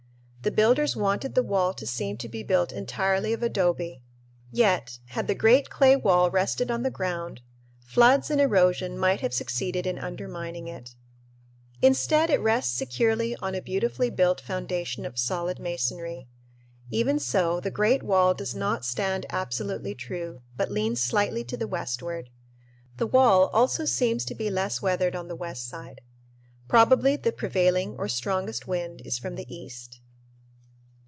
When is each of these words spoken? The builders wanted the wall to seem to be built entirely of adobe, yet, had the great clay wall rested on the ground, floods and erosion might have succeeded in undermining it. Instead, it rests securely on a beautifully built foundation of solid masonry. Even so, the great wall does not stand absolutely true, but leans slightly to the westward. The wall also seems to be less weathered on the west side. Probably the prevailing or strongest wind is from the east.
The 0.43 0.49
builders 0.49 0.95
wanted 0.95 1.35
the 1.35 1.43
wall 1.43 1.71
to 1.75 1.85
seem 1.85 2.17
to 2.17 2.27
be 2.27 2.41
built 2.41 2.71
entirely 2.71 3.31
of 3.31 3.43
adobe, 3.43 4.01
yet, 4.51 4.97
had 5.09 5.27
the 5.27 5.35
great 5.35 5.69
clay 5.69 5.95
wall 5.95 6.31
rested 6.31 6.71
on 6.71 6.81
the 6.81 6.89
ground, 6.89 7.41
floods 7.77 8.31
and 8.31 8.41
erosion 8.41 8.97
might 8.97 9.21
have 9.21 9.35
succeeded 9.35 9.85
in 9.85 9.99
undermining 9.99 10.67
it. 10.67 10.95
Instead, 11.83 12.31
it 12.31 12.41
rests 12.41 12.75
securely 12.75 13.35
on 13.35 13.53
a 13.53 13.61
beautifully 13.61 14.09
built 14.09 14.41
foundation 14.41 15.05
of 15.05 15.19
solid 15.19 15.59
masonry. 15.59 16.27
Even 16.89 17.19
so, 17.19 17.59
the 17.59 17.69
great 17.69 18.01
wall 18.01 18.33
does 18.33 18.55
not 18.55 18.83
stand 18.83 19.27
absolutely 19.29 19.93
true, 19.93 20.41
but 20.57 20.71
leans 20.71 20.99
slightly 20.99 21.43
to 21.43 21.55
the 21.55 21.67
westward. 21.67 22.31
The 22.97 23.05
wall 23.05 23.51
also 23.53 23.85
seems 23.85 24.25
to 24.25 24.33
be 24.33 24.49
less 24.49 24.81
weathered 24.81 25.15
on 25.15 25.27
the 25.27 25.35
west 25.35 25.69
side. 25.69 26.01
Probably 26.67 27.15
the 27.15 27.31
prevailing 27.31 27.95
or 27.95 28.07
strongest 28.07 28.67
wind 28.67 29.01
is 29.05 29.19
from 29.19 29.35
the 29.35 29.45
east. 29.47 29.99